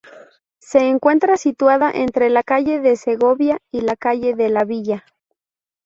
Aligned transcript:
Se 0.57 0.79
encuentra 0.89 1.37
situada 1.37 1.91
entre 1.91 2.31
la 2.31 2.41
calle 2.41 2.79
de 2.79 2.95
Segovia 2.95 3.59
y 3.71 3.81
la 3.81 3.95
calle 3.95 4.33
de 4.33 4.49
la 4.49 4.63
Villa. 4.63 5.05